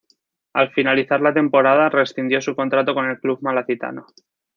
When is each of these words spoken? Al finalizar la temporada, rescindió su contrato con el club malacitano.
Al 0.55 0.71
finalizar 0.71 1.21
la 1.21 1.31
temporada, 1.31 1.87
rescindió 1.87 2.41
su 2.41 2.55
contrato 2.55 2.95
con 2.95 3.07
el 3.07 3.19
club 3.19 3.37
malacitano. 3.43 4.07